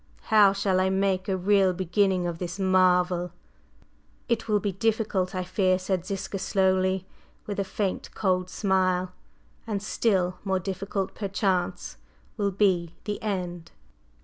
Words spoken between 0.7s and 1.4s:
I make a